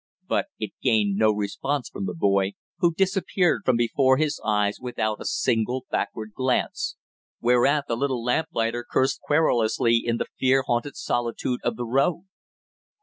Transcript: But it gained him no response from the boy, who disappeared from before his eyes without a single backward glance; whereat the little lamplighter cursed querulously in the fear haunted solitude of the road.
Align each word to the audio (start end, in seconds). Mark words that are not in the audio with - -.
But 0.27 0.47
it 0.57 0.71
gained 0.81 1.11
him 1.13 1.17
no 1.17 1.31
response 1.31 1.87
from 1.87 2.07
the 2.07 2.15
boy, 2.15 2.53
who 2.79 2.91
disappeared 2.95 3.61
from 3.63 3.77
before 3.77 4.17
his 4.17 4.41
eyes 4.43 4.79
without 4.81 5.21
a 5.21 5.25
single 5.25 5.85
backward 5.91 6.33
glance; 6.33 6.95
whereat 7.39 7.85
the 7.87 7.95
little 7.95 8.23
lamplighter 8.23 8.83
cursed 8.89 9.21
querulously 9.21 9.97
in 10.03 10.17
the 10.17 10.25
fear 10.39 10.63
haunted 10.65 10.95
solitude 10.97 11.59
of 11.63 11.75
the 11.75 11.85
road. 11.85 12.23